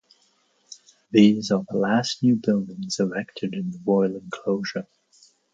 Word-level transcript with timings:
These 1.11 1.51
are 1.51 1.63
last 1.71 2.23
new 2.23 2.35
buildings 2.35 2.99
erected 2.99 3.53
in 3.53 3.69
the 3.69 3.79
Royal 3.85 4.15
Enclosure. 4.15 4.87